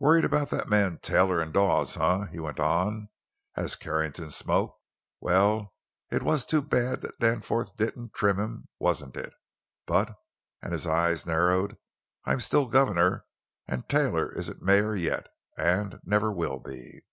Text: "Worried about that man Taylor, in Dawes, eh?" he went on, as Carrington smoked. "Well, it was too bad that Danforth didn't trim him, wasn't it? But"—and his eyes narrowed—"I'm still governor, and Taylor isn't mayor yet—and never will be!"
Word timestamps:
"Worried 0.00 0.24
about 0.24 0.50
that 0.50 0.68
man 0.68 0.98
Taylor, 0.98 1.40
in 1.40 1.52
Dawes, 1.52 1.96
eh?" 1.96 2.26
he 2.32 2.40
went 2.40 2.58
on, 2.58 3.08
as 3.54 3.76
Carrington 3.76 4.28
smoked. 4.30 4.82
"Well, 5.20 5.74
it 6.10 6.24
was 6.24 6.44
too 6.44 6.60
bad 6.60 7.02
that 7.02 7.20
Danforth 7.20 7.76
didn't 7.76 8.12
trim 8.12 8.40
him, 8.40 8.68
wasn't 8.80 9.14
it? 9.16 9.32
But"—and 9.86 10.72
his 10.72 10.88
eyes 10.88 11.24
narrowed—"I'm 11.24 12.40
still 12.40 12.66
governor, 12.66 13.26
and 13.68 13.88
Taylor 13.88 14.32
isn't 14.32 14.60
mayor 14.60 14.96
yet—and 14.96 16.00
never 16.04 16.32
will 16.32 16.58
be!" 16.58 17.04